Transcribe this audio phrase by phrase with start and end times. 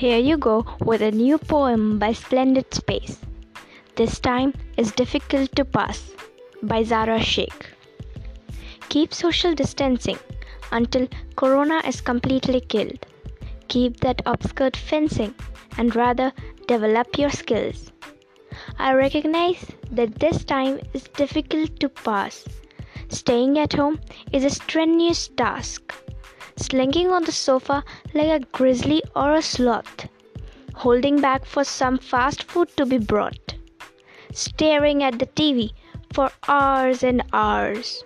[0.00, 3.18] Here you go with a new poem by Splendid Space.
[3.96, 6.12] This time is difficult to pass
[6.62, 7.66] by Zara Sheikh.
[8.88, 10.18] Keep social distancing
[10.72, 13.04] until Corona is completely killed.
[13.68, 15.34] Keep that obscure fencing
[15.76, 16.32] and rather
[16.66, 17.92] develop your skills.
[18.78, 22.46] I recognize that this time is difficult to pass.
[23.10, 24.00] Staying at home
[24.32, 25.92] is a strenuous task
[26.60, 27.82] slinking on the sofa
[28.12, 30.08] like a grizzly or a sloth,
[30.74, 33.54] holding back for some fast food to be brought,
[34.32, 35.70] staring at the TV
[36.12, 38.04] for hours and hours,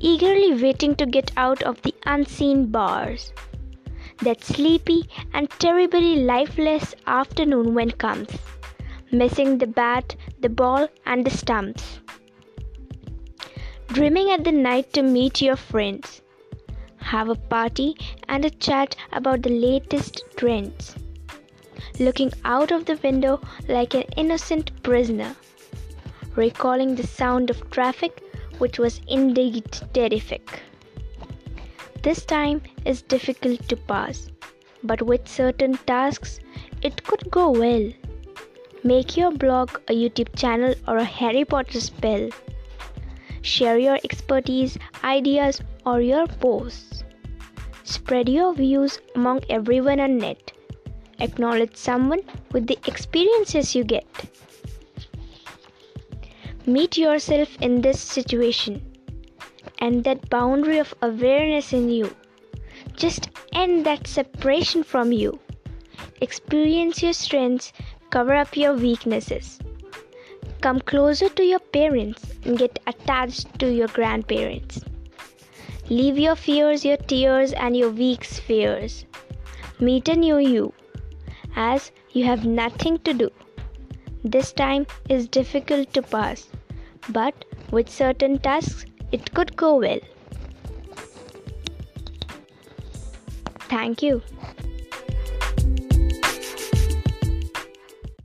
[0.00, 3.32] eagerly waiting to get out of the unseen bars.
[4.22, 8.30] That sleepy and terribly lifeless afternoon when comes,
[9.12, 12.00] missing the bat, the ball, and the stumps.
[13.86, 16.22] Dreaming at the night to meet your friends
[17.10, 17.96] have a party
[18.28, 20.94] and a chat about the latest trends.
[21.98, 25.34] Looking out of the window like an innocent prisoner,
[26.36, 28.22] recalling the sound of traffic,
[28.58, 30.60] which was indeed terrific.
[32.02, 34.30] This time is difficult to pass,
[34.82, 36.38] but with certain tasks,
[36.82, 37.90] it could go well.
[38.84, 42.28] Make your blog a YouTube channel or a Harry Potter spell.
[43.42, 47.04] Share your expertise, ideas, or your posts.
[47.84, 50.52] Spread your views among everyone on net.
[51.20, 52.20] Acknowledge someone
[52.52, 54.06] with the experiences you get.
[56.66, 58.82] Meet yourself in this situation
[59.78, 62.14] and that boundary of awareness in you.
[62.94, 65.38] Just end that separation from you.
[66.20, 67.72] Experience your strengths,
[68.10, 69.58] cover up your weaknesses.
[70.60, 74.80] Come closer to your parents and get attached to your grandparents.
[75.88, 79.06] Leave your fears, your tears, and your weak fears.
[79.80, 80.72] Meet a new you,
[81.54, 83.30] as you have nothing to do.
[84.24, 86.48] This time is difficult to pass,
[87.10, 90.00] but with certain tasks, it could go well.
[93.68, 94.22] Thank you.